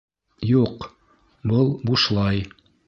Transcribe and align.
Юҡ, 0.51 0.87
был 1.53 1.71
бушлай 1.91 2.45